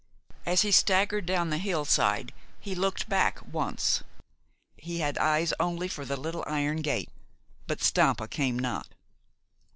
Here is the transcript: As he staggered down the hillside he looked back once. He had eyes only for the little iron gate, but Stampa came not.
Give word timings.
As 0.47 0.63
he 0.63 0.71
staggered 0.71 1.27
down 1.27 1.51
the 1.51 1.59
hillside 1.59 2.33
he 2.59 2.73
looked 2.73 3.07
back 3.07 3.37
once. 3.45 4.01
He 4.75 5.01
had 5.01 5.15
eyes 5.19 5.53
only 5.59 5.87
for 5.87 6.05
the 6.05 6.17
little 6.17 6.43
iron 6.47 6.81
gate, 6.81 7.09
but 7.67 7.83
Stampa 7.83 8.27
came 8.27 8.57
not. 8.57 8.87